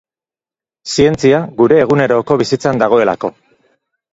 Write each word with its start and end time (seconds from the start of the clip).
Zientzia 0.93 1.41
gure 1.61 1.79
eguneroko 1.83 2.39
bizitzan 2.43 2.83
dagoelako. 2.85 3.35